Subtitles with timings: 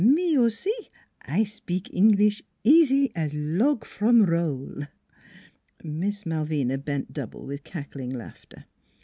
[0.01, 0.71] "Me aussi,
[1.27, 4.77] I spik Englis' easy as log from roll."
[5.83, 8.65] Miss Malvina bent double with cackling laughter.